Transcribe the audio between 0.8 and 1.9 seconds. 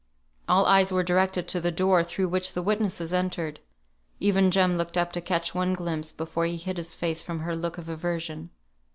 were directed to the